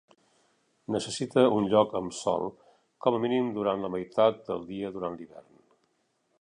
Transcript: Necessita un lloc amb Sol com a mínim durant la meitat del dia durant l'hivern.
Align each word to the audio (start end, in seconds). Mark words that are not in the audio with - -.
Necessita 0.95 1.43
un 1.57 1.67
lloc 1.73 1.93
amb 1.99 2.15
Sol 2.21 2.49
com 3.07 3.17
a 3.17 3.21
mínim 3.27 3.53
durant 3.61 3.85
la 3.87 3.93
meitat 3.97 4.43
del 4.51 4.67
dia 4.73 4.95
durant 4.97 5.19
l'hivern. 5.21 5.57